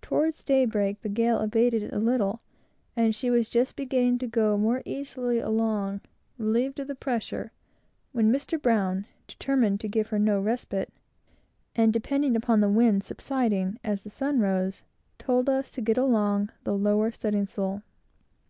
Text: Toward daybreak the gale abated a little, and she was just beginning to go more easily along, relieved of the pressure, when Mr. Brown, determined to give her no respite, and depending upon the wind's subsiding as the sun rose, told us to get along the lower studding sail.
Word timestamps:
Toward 0.00 0.32
daybreak 0.46 1.02
the 1.02 1.10
gale 1.10 1.40
abated 1.40 1.92
a 1.92 1.98
little, 1.98 2.40
and 2.96 3.14
she 3.14 3.28
was 3.28 3.50
just 3.50 3.76
beginning 3.76 4.16
to 4.20 4.26
go 4.26 4.56
more 4.56 4.80
easily 4.86 5.40
along, 5.40 6.00
relieved 6.38 6.80
of 6.80 6.86
the 6.86 6.94
pressure, 6.94 7.52
when 8.12 8.32
Mr. 8.32 8.56
Brown, 8.58 9.04
determined 9.26 9.78
to 9.80 9.88
give 9.90 10.06
her 10.06 10.18
no 10.18 10.40
respite, 10.40 10.90
and 11.74 11.92
depending 11.92 12.34
upon 12.34 12.60
the 12.62 12.70
wind's 12.70 13.04
subsiding 13.04 13.78
as 13.84 14.00
the 14.00 14.08
sun 14.08 14.40
rose, 14.40 14.84
told 15.18 15.50
us 15.50 15.70
to 15.72 15.82
get 15.82 15.98
along 15.98 16.50
the 16.64 16.72
lower 16.72 17.10
studding 17.12 17.44
sail. 17.44 17.82